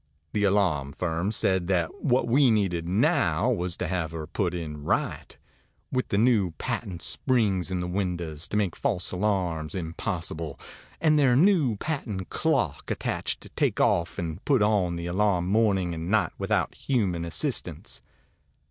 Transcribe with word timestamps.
The 0.33 0.45
alarm 0.45 0.93
firm 0.93 1.31
said 1.31 1.67
that 1.67 2.03
what 2.03 2.27
we 2.27 2.49
needed 2.49 2.89
now 2.89 3.51
was 3.51 3.77
to 3.77 3.87
have 3.87 4.13
her 4.13 4.25
put 4.25 4.55
in 4.55 4.83
right 4.83 5.37
with 5.91 6.07
their 6.07 6.19
new 6.19 6.53
patent 6.57 7.03
springs 7.03 7.69
in 7.69 7.81
the 7.81 7.87
windows 7.87 8.47
to 8.47 8.57
make 8.57 8.75
false 8.75 9.11
alarms 9.11 9.75
impossible, 9.75 10.59
and 10.99 11.19
their 11.19 11.35
new 11.35 11.75
patent 11.75 12.31
clock 12.31 12.89
attached 12.89 13.41
to 13.41 13.49
take 13.49 13.79
off 13.79 14.17
and 14.17 14.43
put 14.43 14.63
on 14.63 14.95
the 14.95 15.05
alarm 15.05 15.45
morning 15.45 15.93
and 15.93 16.09
night 16.09 16.31
without 16.39 16.73
human 16.73 17.23
assistance. 17.23 18.01